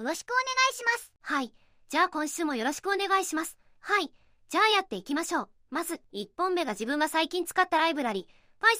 [0.00, 1.12] よろしくお願いします。
[1.20, 1.52] はい。
[1.90, 3.58] じゃあ今週もよろしくお願いします。
[3.80, 4.10] はい。
[4.48, 5.48] じゃあやっていきましょう。
[5.70, 8.26] まず、1本目が自分が最近使ったライブラリ。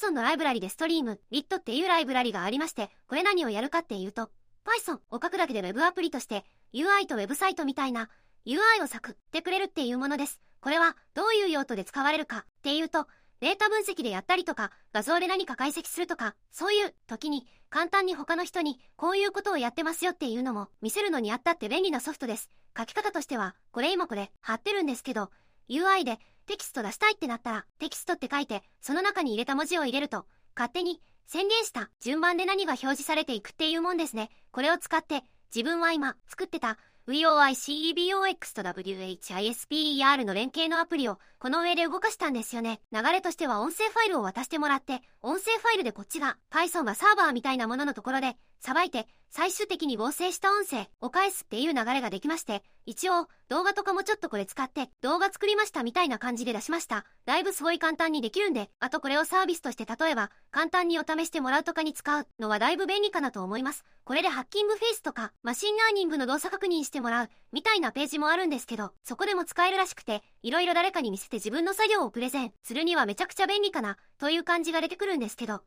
[0.02, 4.30] Python のライブラリでストリーム、リットっていうライブラリがありまして、これ何をやるかっていうと、
[4.64, 8.08] Python を書くだけで Web アプリとして、UI とウェブサイトみたいな
[8.46, 10.40] UI を作ってくれるっていうものです。
[10.62, 13.06] これはどういう用途で使われるかっていうと、
[13.40, 22.50] データ分析でやったりとか、画像で何か解析するとか、そういう時に簡単に他の人にこういうことをやってますよっていうのも見せるのにあったって便利なソフトです。
[22.76, 25.30] 書き方としては、これ今これ貼ってるんですけど、
[25.70, 34.30] UI でテキスト出したいってなったら、テキストって書いて、その中に入れた文字を入れると、勝手に宣言した順番で何が表示されていくっていうもんですね。
[34.50, 35.22] これを使って、
[35.54, 36.76] 自分は今作ってた
[37.10, 42.80] VOICEBOX と WHISPER の連携のアプリをこの上で動かしたんですよね。
[42.92, 57.04] 流れとしては音声ファイルを渡してもらって、音声ファイルでこっちが Python がサーバーみたいなもののところで、さばいて最終的に合成した音声を返すっていう流れができまして、一応動画とかもちょっとこれ使って動画作りましたみたいな感じで出しました。
[57.26, 63.84] だいぶすごい簡単にできるんで、あとこれをサービスとして例えば簡単にお試してもらうとかに使うのはだいぶ便利かなと思います。
[64.02, 75.62] これで Hugging Face とか machine learning の動作確認してもらうみたいなページもあるんですけど、そこでも使えるらしくて、いろいろ誰かに見せて自分の作業をプレゼンするにはめちゃくちゃ便利かなという感じが出てくるんですけど。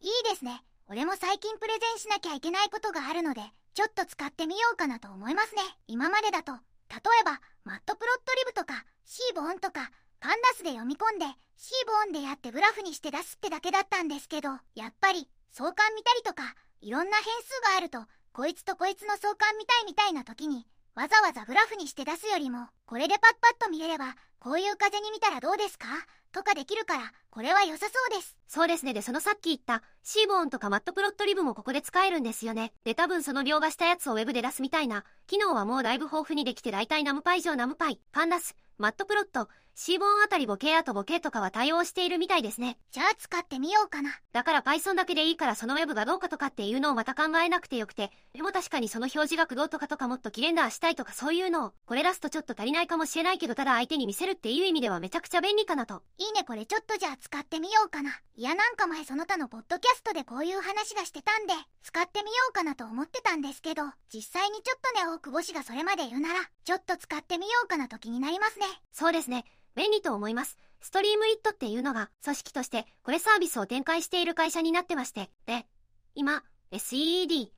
[0.00, 0.64] いいですね。
[0.90, 3.42] 俺も最近プレゼンしなきゃいけないことがあるので、
[3.74, 5.62] ちょっと使ってみようかなと思いますね。
[5.86, 6.50] 今までだと、
[6.90, 16.42] 例えば、 Matplotlib とか、 seaborn とか、 pandas で読み込んで、シーボーンでやってグラフにして出すってだけだったんですけど、やっぱり、相関見たりとか、
[16.80, 18.02] いろんな変数があると、
[18.32, 25.86] こいつとこいつの相関見たいみたいな時に、わざわざグラフにして出すよりも、これでパッパッと見れれば、こういう風に見たらどうですか？
[26.32, 28.36] とかできるから、これは良さそうです。
[28.48, 28.92] そうですね。
[28.92, 32.72] で、そのさっき言った、シーボーンとかマットプロットリブもここで使えるんですよね。
[32.84, 39.48] で、多分その描画したやつをウェブで出すみたいな、機能はもうだいぶ豊富にできて大体ナムパイ上ナムパイ、パンダス、マットプロット、
[39.82, 42.76] シーボーンあたりボケアとボケとかは対応しているみたいですね。
[42.92, 44.10] じゃあ使ってみようかな。
[44.30, 56.02] だから Python だけでいいからその Web がどうかとかっていうのをまた考えなくてよくて、でも確かにその表示学どうとかとかもっとキレンダーしたいとかそういうのを、これ出すとちょっと足りないかもしれないけどただ相手に見せるっていう意味ではめちゃくちゃ便利かなと。
[56.18, 58.10] いいねこれちょっとじゃあ使ってみようかな。
[58.36, 68.66] いやなんか前その他のポッドキャストでこういう話がしてたんで、使ってみようかなと思ってたんですけど、実際にちょっとね大久保氏がそれまで言うなら、ちょっと使ってみようかなと気になりますね。
[68.92, 69.46] そうですね。
[69.74, 70.56] 便利と思います。
[70.80, 75.66] ストリームリットっていうのが組織としてこれサービスを展開している会社になってまして、で、
[76.14, 76.42] 今、
[76.72, 77.48] sedp、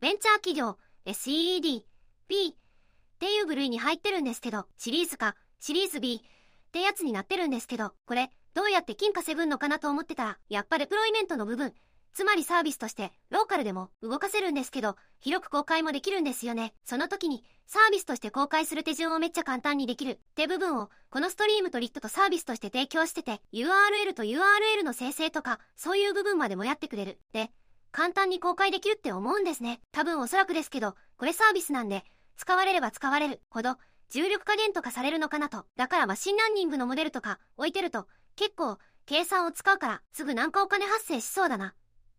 [0.00, 1.82] ベンチャー企業、SEED、
[2.28, 2.54] P っ
[3.18, 11.72] ていう部類に入ってるんですけど、シリーズか、シリーズ B ってやつになってるんですけど、これ、どうやって金稼ぐのかなと思ってたら、やっぱデプロイメントの部分、
[12.12, 16.74] つまりサービスとしてローカルでも動かせるんですけど、広く公開もできるんですよね。
[16.84, 27.18] その時にサービスとして公開する手順をめっちゃ簡単にできるって部分をこのストリームとリットとサービスとして提供してて URL と URL の生成とかそういう部分までもやってくれる。
[27.32, 27.50] で、
[27.92, 29.80] 簡単に公開できるって思うんですね。
[29.90, 32.04] 多分おそらくですけど、これサービスなんで
[32.36, 33.76] 使われれば使われるほど
[34.10, 35.64] 従量課金とかされるのかなと。
[35.76, 38.06] だから machine learning のモデルとか置いてると
[38.36, 41.74] 結構計算を使うからすぐなんかお金発生しそうだな。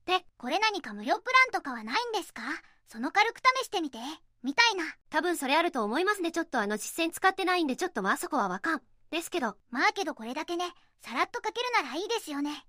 [0.06, 2.42] で、これ何か無料プランとかはないんですか？
[2.88, 3.98] その軽く試してみて。
[4.44, 4.84] みたいな。
[5.10, 6.32] 多分それあると思いますね。
[6.32, 8.82] ちょっとあの実践使ってないんでちょっとまあそこはわかん。
[9.12, 9.56] ですけど。
[9.70, 10.66] まあけどこれだけね、
[11.02, 12.66] さらっと書けるならいいですよね。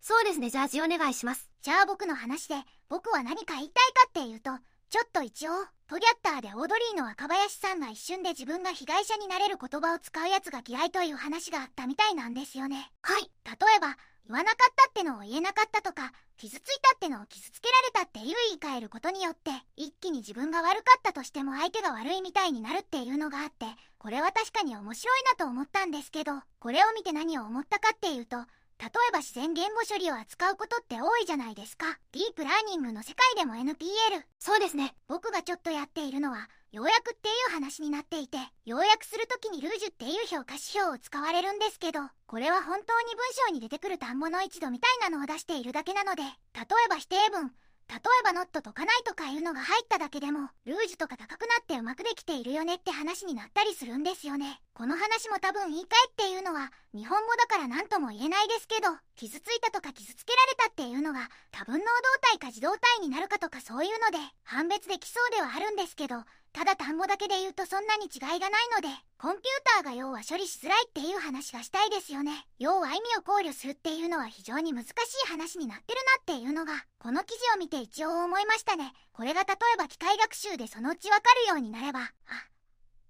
[0.00, 0.50] そうですね。
[0.50, 1.50] じゃあ字お願いします。
[1.62, 2.54] じゃあ僕の話で、
[2.88, 4.50] 僕は何か言いたいかっていうと、
[4.94, 5.50] ちょっと一応、
[5.88, 12.92] トギャッターでオードリーの若林さんが一瞬で自分が被害者になれる言葉を使うやつが嫌いという話があったみたいなんですよね。
[13.02, 13.22] はい。
[13.44, 13.96] 例えば、
[14.28, 23.66] 言わなかったってのを言えなかったとか、傷ついたってのを傷つけられたっていう言い換えることによって、一気に自分が悪かったとしても相手が悪いみたいになるっていうのがあって、
[23.98, 28.36] これは確かに面白いなと思ったんですけど、これを見て何を思ったかっていうと、
[28.78, 31.98] 例えば自然言語処理を扱うことって多いじゃないですか。
[32.12, 34.24] ディープラーニングの世界でも NPL。
[34.38, 34.94] そうですね。
[35.08, 47.52] 僕がちょっとやっているのは、要約っていう話になっていて、要約する時にルージュっていう評価指標を使われるんですけど、これは本当に文章に出てくる単語の一度みたいなのを出しているだけなので、例えば否定文、
[47.88, 54.60] 例えばノットとかないとかいうのが入っただけでも、ルージュとか高くなってうまくできているよねって話になったりするんですよね。
[54.72, 61.84] この話も多分言い換えっていうのは、日本語だから何とも言えないですけど、傷ついたとか傷つけられたっていうのが、多分能動
[62.32, 72.46] 体か自動体になるかとかそういうので、判別できそうではあるんですけど、ただ単語だけで言うとそんなに違いがないのでコンピューターが要は処理しづらいっていう話がしたいですよね。
[72.60, 78.92] 要は意味を考慮するっていうのは非常に難しい話になってるなっていうのがこの記事を見て一応思いましたね。
[79.12, 82.12] これが例えば機械学習でそのうちわかるようになればあ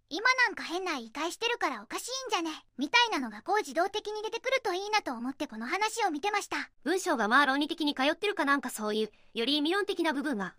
[0.08, 6.70] 今なんか変な言い返してるからおかしいんじゃねみたいなのがこう自動的に出てくるといいなと思ってこの話を見てました。
[6.82, 10.54] 文章がまあ論理的に通ってるかなんかそういうより意味論的な部分が。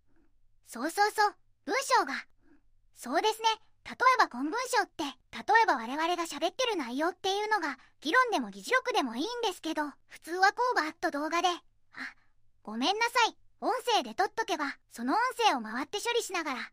[0.67, 1.35] そうそうそう。
[1.65, 2.13] 文章が
[2.95, 3.47] そうですね。
[3.85, 11.53] 例えば本文書って例えば我々が喋ってる内容っていうのが議論でも議事録でもいいんですけど普通はこうばっと動画であ
[12.63, 13.37] ごめんなさい。
[13.61, 16.71] 音声で撮っとけばその音声を回って処理しながら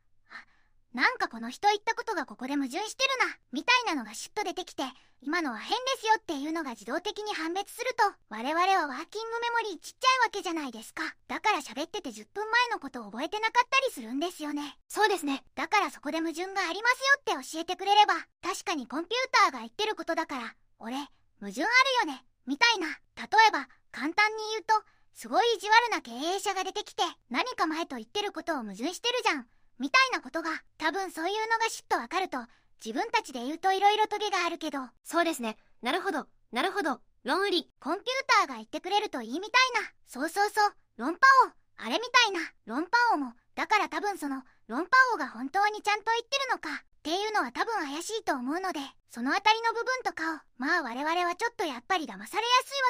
[0.95, 4.85] なんかこの人言ったことがここで矛盾してるな、みたいなのがシュッと出てきて、
[5.23, 11.03] 今のは変ですよっていうのが自動的に判別すると、我々はワーキングメモリーちっちゃいわけじゃないですか。
[11.29, 14.77] だから喋ってて10分前のことを覚えてなかったりするんですよね。
[14.89, 15.45] そうですね。
[15.55, 20.97] だからそこで矛盾がありますよって教えてくれれば、確かにコンピューターが言ってることだから、俺、
[21.41, 21.67] 矛盾あ
[22.05, 22.89] るよね、みたいな。
[23.17, 24.75] 例えば、簡単に言うと、
[25.15, 29.47] すごい意地悪な経営者が出てきて、何か前と言ってることを矛盾してるじゃん。
[29.79, 32.39] みたいなことが多分そういうのがシュッとわかると
[32.85, 34.81] 自分たちで言うと色々トゲがあるけど。
[35.05, 35.57] そうですね。
[35.83, 36.27] なるほど。
[36.51, 37.01] なるほど。
[37.23, 37.71] 論理。
[37.79, 38.07] コンピュー
[38.41, 39.89] ターが言ってくれるといいみたいな。
[40.05, 40.75] そうそうそう。
[40.97, 41.53] 論破王。
[41.87, 42.41] あれみたいな。
[42.67, 43.35] 論破王も。
[43.55, 46.83] だから多分その論破王が本当にちゃんと言ってるのか。
[46.83, 48.81] っていうのは多分怪しいと思うので。
[49.11, 50.39] そのあたりの部分とかを。
[50.59, 52.43] まあ我々はちょっとやっぱり騙されやすいわ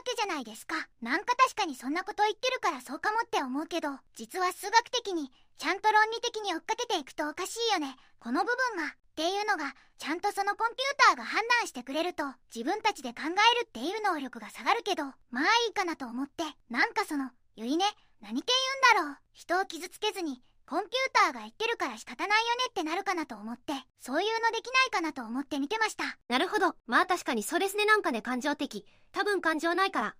[0.04, 0.76] けじゃないですか。
[1.02, 3.90] なんか確かにそんなこと言ってるからそうかもって思うけど。
[4.14, 7.96] 実は数学的にちゃんと論理的に追っかけていくとおかしいよね。
[8.18, 13.28] この部分がっていうのがちゃんとそのコンピューターが判断してくれると自分たちで考え
[13.60, 17.84] るっていう能力が下がるけどまあいいかなと思ってなんかそのゆいね
[18.20, 18.52] 何系
[18.94, 19.16] 言うんだろう？
[19.32, 20.92] 人を傷つけずにコンピュー
[21.26, 26.04] ターが言ってるから仕方ないよねってなるかなと思ってそういうのできないかなと思って見てました。
[26.28, 26.74] なるほど。
[26.86, 27.84] まあ確かにそうですね。
[27.84, 28.86] なんかね感情的。
[29.12, 30.16] 多分感情ないから。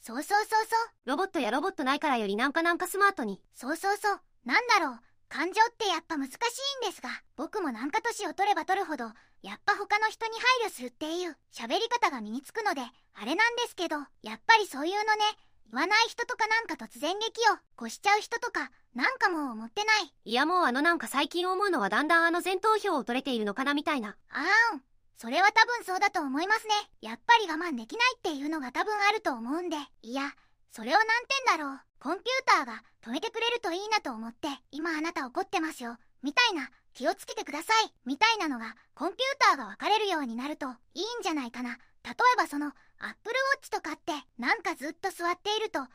[0.00, 0.88] そうそうそうそう。
[1.06, 3.40] ロボットやロボットないからよりなんかなんかスマートに。
[3.54, 9.04] そうそうそうなんだろう感情ってやっぱ難しいんですが僕もなんか年を取れば取るほど
[9.42, 15.04] やっぱ他の人に配慮するっていう喋り方が身につくのであれなんですけどやっぱりそういうのね
[15.70, 20.14] 言わない人とかなんか突然劇を越しちゃう人とかなんかもう思ってない。
[20.24, 24.16] いやもうあのなんか最近思うのはだんだんあの前投票を取れているのかなみたいな。
[24.30, 24.82] あーん。
[25.18, 26.72] それは多分そうだと思いますね。
[27.02, 29.76] やっぱり我慢できないっていうのが多分あると思うんで。
[30.00, 30.32] いや
[30.70, 31.06] それを何
[31.46, 31.80] 点だろう。
[32.00, 35.96] コンピューターが止めてくれるといいなと思って今あなた怒ってますよ。
[36.22, 36.70] みたいな。
[36.98, 37.92] 気をつけてください。
[38.04, 41.78] みたいなのがコンピューターが分かれるようになるといいんじゃないかな。
[42.02, 42.74] 例えばそのアッ
[43.22, 45.88] プルウォッチとかってなんかずっと座っているとはい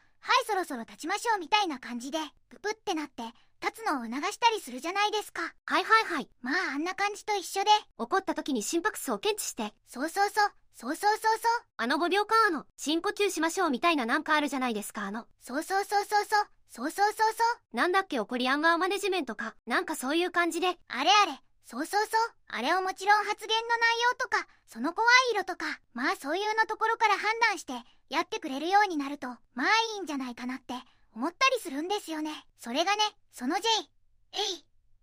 [0.47, 3.23] そろそろ立ちましょうみたいな感じでププってなって
[3.61, 5.41] 立つのを促したりするじゃないですか。
[5.65, 6.29] はいはいはい。
[6.41, 9.73] まああんな感じと一緒で怒った時に心拍数を検知して。
[9.87, 11.63] そうそうそうそうそうそうそう。
[11.77, 15.27] あの5秒間あの、深呼吸しましょうみたいななんかあるじゃないですかあの。
[15.39, 16.47] そうそうそうそうそう。
[16.69, 17.43] そうそうそうそ
[17.73, 17.75] う。
[17.77, 19.55] なんだっけ怒りアンガーマネジメントか。
[19.67, 20.77] なんかそういう感じで。
[20.87, 21.39] あれあれ。
[21.63, 22.31] そうそうそう。
[22.47, 27.73] あれをもちろん発言の内容とか、その怖い色とか、まあそういうのところから判断して、
[28.09, 30.73] やってくれるようになると、まあいいんじゃないかなって
[31.15, 32.31] 思ったりするんですよね。
[32.59, 33.61] それがね、その J、
[34.33, 34.37] A、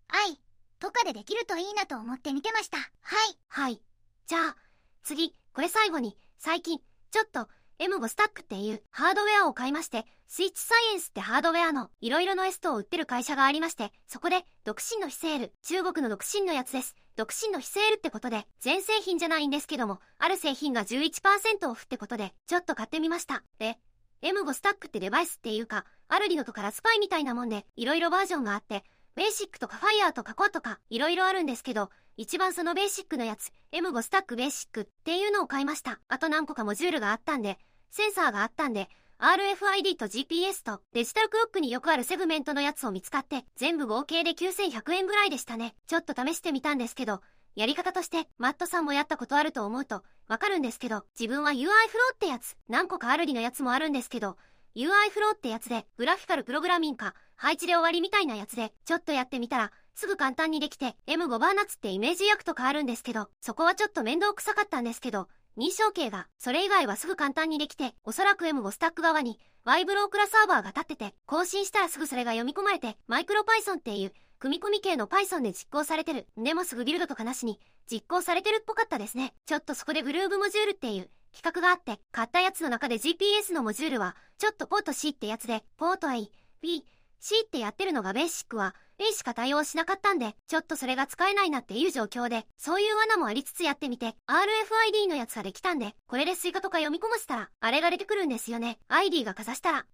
[0.08, 0.40] I
[0.80, 2.78] とかでできるといいなと思って見てました。
[2.78, 2.84] は
[3.30, 3.38] い。
[3.48, 3.80] はい。
[4.26, 4.56] じゃあ、
[5.02, 6.78] 次、これ最後に最近
[7.10, 7.48] ちょっと
[7.80, 16.94] M5 スタックっていうハードウェアを買いまして、スイッチサイエンスってハードウェアのいろいろのエストを売ってる会社がありまして、そこで独身の非セール、中国の独身のやつです。
[17.16, 23.42] 独身の非セールってことで、全製品じゃないんですけども、ある製品が11%オフってことで、ちょっと買ってみました。
[23.58, 23.78] で、
[24.22, 28.84] M5 スタックってデバイスっていうか、 Arduino とかラズパイみたいなもんで、いろいろバージョンがあって、
[29.16, 31.90] Basic とか Fire とかコアとか、いろいろあるんですけど、
[32.20, 36.00] 一番そのベーシックのやつ、M5 スタックベーシックっていうのを買いました。
[36.06, 37.56] あと何個かモジュールがあったんで、
[37.90, 45.74] センサーがあったんで、RFID と GPS とデジタルクロックによくあるセグメントのやつを見つかって、全部合計で9100円ぐらいでしたね。
[45.86, 47.22] ちょっと試してみたんですけど、
[47.56, 54.36] やり方として、マットさんもやったことあると思うと、わかるんですけど、自分は UI フローってやつ、何個かあるりのやつもあるんですけど、
[54.76, 76.26] UI フローってやつで、グラフィカルプログラミングか、配置で終わりみたいなやつで、ちょっとやってみたら、すぐ簡単にできて、M5 バーナツってイメージ役とかあるんですけど、そこはちょっと面倒くさかったんですけど、認証形が、それ以外はすぐ簡単にできて、おそらく M5 スタック側に、Y ブロークラサーバーが立ってて、更新したらすぐそれが読み込まれて、マイクロ Python っていう、組み込み系の Python で実行されてる。
[76.36, 79.34] でもすぐビルドとかなしに、実行されてるっぽかったですね。
[79.44, 86.30] ちょっとそこでグルーブモジュールっていう、企画があって、買ったやつの中で GPS のモジュールは、ちょっとポート C ってやつで、ポート A、
[86.62, 86.86] B、
[87.20, 98.78] C ってやってるのがベーシックは A しか対応しなかったんで、ちょっとそれが使えないなっていう状況で、そういう罠もありつつやってみて、RFID のやつができたんで、これで Suica とか読み込ませたら、あれが出てくるんですよね。
[98.88, 99.86] ID がかざしたら。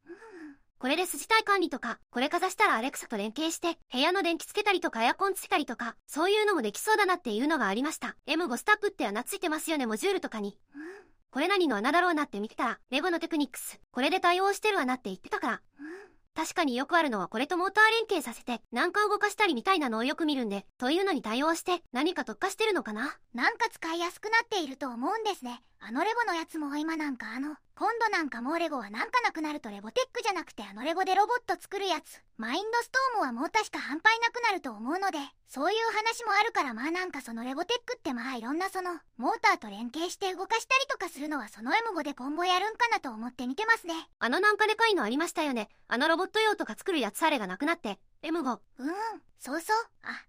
[0.78, 8.16] これで勤怠管理とか、これかざしたら Alexa と連携して、部屋の電気つけたりとかエアコンつけたりとか、そういうのもできそうだなっていうのがありました。
[8.26, 10.58] M5 スタップって穴ついてますよね、モジュールとかに。
[11.30, 15.62] これ何の穴だろうなって見てたら、 LEGO のテクニックス、これで対応してる穴って言ってたから。
[16.36, 23.16] 確かによくあるのはこれとモーター連携させて何か動かしたりみたいなのをよく見るんで、というのに対応して何か特化してるのかな？
[23.34, 25.62] なんか使いやすくなっていると思うんですね。
[25.80, 32.22] あのレゴのやつも今なんかあの、今度なんかもうレゴはなんかなくなるとレボテックじゃなくてあのレゴでロボット作るやつ。
[32.38, 43.92] マインドストームはもう確か半端なくなると思うので、そういう話もあるからまあなんかそのレボテックってまあいろんなその、モーターと連携して動かしたりとかするのはその M5 で今後やるんかなと思って見てますね。
[44.20, 45.68] あのなんかでかいのありましたよね。
[45.86, 48.58] あのロボット用とか作るやつあれがなくなって、M5。
[48.78, 48.92] うん、
[49.38, 49.76] そうそう。
[50.02, 50.24] あ、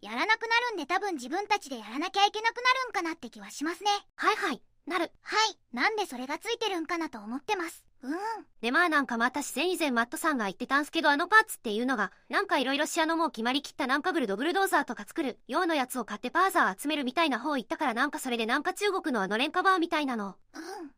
[0.00, 3.90] やらなくなるんで多分自分たちでやらなきゃいけなくなるんかなって気はしますね。
[4.16, 4.62] はいはい。
[4.90, 5.12] なる。
[5.22, 5.56] はい。
[5.72, 7.84] なんでそれがついてるんかなと思ってます。
[8.02, 8.18] うん。
[8.60, 20.34] でまあなんかまた自然以前マットさんが言ってたんすけどあのパーツっていうのが、なんか色々しあのもう決まりきったなんかブルドブルドーザーとか作る、用のやつを買ってパーザー集めるみたいな方言ったからなんかそれでなんか中国のあのレンカバーみたいなの。
[20.54, 20.62] うん。
[20.62, 20.72] うん。
[20.80, 20.90] うん。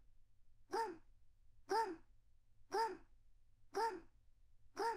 [2.71, 2.79] うん。
[3.75, 3.83] うん。
[4.77, 4.97] うん。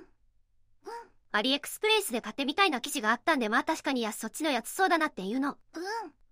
[0.86, 0.92] うん。
[1.34, 3.40] アリエクスプレイスで買ってみたいな記事があったん。
[3.40, 5.58] でまあ確かにやそっちのやつそうだなっていうの。
[5.74, 6.25] うん。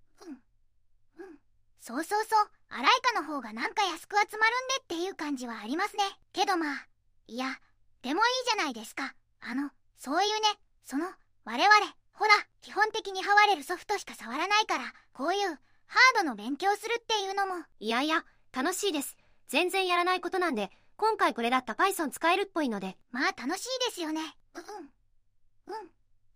[1.83, 2.47] そうそうそう。
[2.69, 6.03] アライカの方がなんか安く集まるんでっていう感じはありますね。
[6.31, 6.87] けどまあ、
[7.27, 7.59] いや、
[8.01, 9.13] でもいいじゃないですか。
[9.41, 10.47] あの、そういうね、
[10.85, 11.07] その、
[11.43, 11.73] 我々、
[12.13, 17.65] ほら、基本的にハワれるソフトしか触らないから、こういう、ハードの勉強するっていうのも。
[17.81, 18.23] いやいや、
[18.53, 19.17] 楽しいです。
[19.49, 22.95] 全然やらないことなんで、今回これだった Python 使えるっぽいので。
[23.11, 24.21] まあ楽しいですよね。
[24.55, 25.73] うん。
[25.75, 25.89] うん。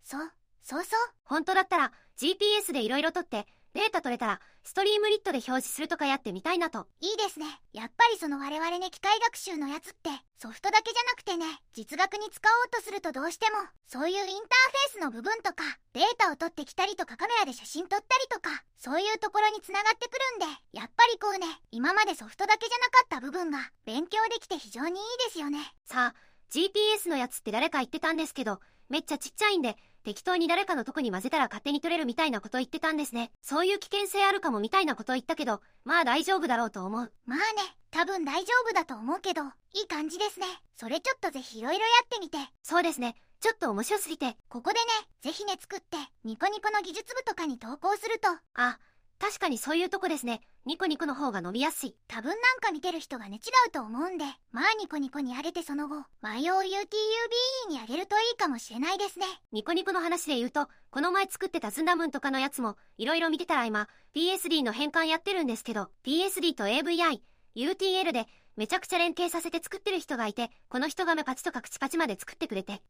[0.03, 0.29] そう、
[0.61, 0.99] そうそう。
[1.23, 3.47] 本当だったら、GPS で色々撮って、
[3.77, 6.87] データ取れたら、ストリームリットで表示するとかやってみたいなと。
[6.99, 7.45] いいですね。
[7.73, 10.09] やっぱりその我々ね、機械学習のやつって、
[10.41, 15.61] ソフトだけじゃなくてね、実学に使おうとするとどうしても、そういうインターフェースの部分とか、
[15.93, 25.59] データを取ってきたりとかカメラで写真撮ったりとか、そういうところに繋がってくるんで、やっぱりこうね、今までソフトだけじゃなかった部分が、勉強できて非常にいいですよね。
[25.85, 26.15] さあ、
[26.49, 33.29] GPS のやつって誰か言ってたんですけど、めっちゃちっちゃいんで、適当に誰かのとこに混ぜたら勝手に取れるみたいなこと言ってたんですね。
[33.41, 37.11] そういう危険性あるかもみたいなこと言ったけど、まあ大丈夫だろうと思う。
[37.25, 37.43] まあね、
[37.91, 39.41] 多分大丈夫だと思うけど、
[39.73, 40.45] いい感じですね。
[40.77, 42.37] それちょっとぜひ色々やってみて。
[42.63, 43.15] そうですね。
[43.41, 44.37] ちょっと面白すぎて。
[44.47, 44.85] ここでね、
[45.19, 48.29] ぜひね作って、ニコニコの技術部とかに投稿すると。
[48.53, 48.79] あ、
[49.19, 50.41] 確かにそういうとこですね。
[50.65, 51.95] ニコニコの方が伸びやすい。
[52.07, 59.25] 多分なんか見てる人がね違うと思うんで、まあニコニコに上げてその後、YOUTUBE に上げるといいかもしれないですね。
[59.51, 67.21] ニコニコの話で言うと、この前作ってたズンダムンとかのやつも、色々見てたら今、PSD の変換やってるんですけど、PSD と AVI、
[67.55, 72.73] UTL で、めちゃくちゃ連携させて作ってる人がいて、この人が目パチとか口パチまで作ってくれて。
[72.73, 72.81] いいね。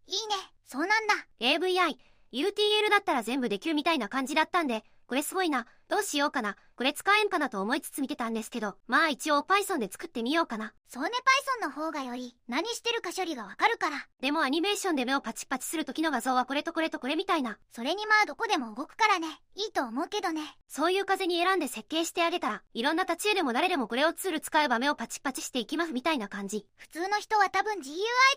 [0.65, 1.13] そうなんだ。
[1.39, 1.97] AVI、
[2.33, 5.67] UTL だったら全部できるみたいな感じだったんで、これすごいな。
[5.89, 6.57] どうしようかな。
[6.75, 10.73] これ使えんかなと思いつつ見てたんですけど、まあ一応 Python で作ってみようかな。
[10.89, 11.09] そうね
[11.61, 14.05] Python の方がより、何してるか処理がわかるから。
[14.21, 17.57] でもアニメーションで目をパチパチする時の画像はこれとこれとこれみたいな。
[17.71, 19.27] それにまあどこでも動くからね。
[19.55, 20.41] いいと思うけどね。
[20.67, 26.67] そういう風に選んで設計してあげたら、いろんな立ち絵でも誰でもこれをツール使えば目をパチパチしていきますみたいな感じ。
[26.75, 27.81] 普通の人は多分 GUI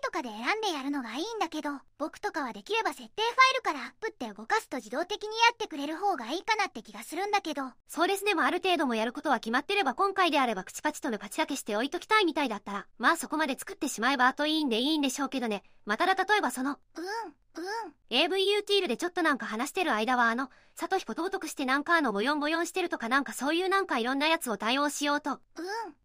[0.03, 7.63] とかで選んでやるのがいいんだけど、僕とかはできれば設定ファイルからアップって動かすと自動的にやってくれる方がいいかなって気がするんだけど。
[7.89, 15.63] そうですねもある程度もやることは決まってれば今回であれば口パチと目パチだけして置いときたいみたいだったら、まあそこまで作ってしまえばあといいんでいいんでしょうけどね。
[15.85, 17.95] まただ例えばその、うん、うん。
[18.11, 25.33] AVUTL でちょっとなんか話してる間はあの、サトヒコ尊くしてなんかあのボヨンボヨンしてるとかなんかそういうなんかいろんなやつを対応しようと。
[25.33, 25.39] うん、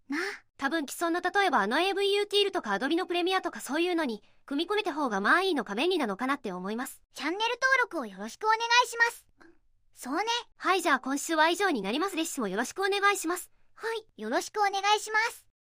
[0.10, 0.18] な。
[0.58, 7.01] 多分既存の例えばあの AVUTL とか Adobe のプレミアとかそういうのに、組み込めた方がまあいいのか便利なのかなって思います。
[7.13, 9.45] チャンネル登録をよろしくお願いします。
[9.96, 10.24] そうね。
[10.58, 13.50] はいじゃあ今週は以上になりますレッシュもよろしくお願いします。
[13.75, 15.55] はい、よろしくお願いします。